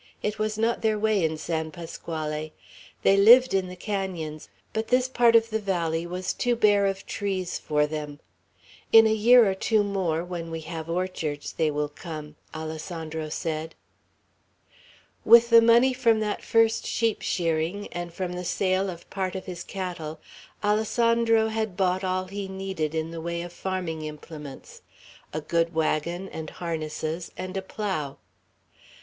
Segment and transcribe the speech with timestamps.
[0.23, 2.53] It was not their way in San Pasquale.
[3.03, 7.05] They lived in the canons, but this part of the valley was too bare of
[7.05, 8.19] trees for them.
[8.91, 13.75] "In a year or two more, when we have orchards, they will come," Alessandro said.
[15.23, 19.45] With the money from that first sheep shearing, and from the sale of part of
[19.45, 20.19] his cattle,
[20.63, 24.81] Alessandro had bought all he needed in the way of farming implements,
[25.31, 28.17] a good wagon and harnesses, and a plough.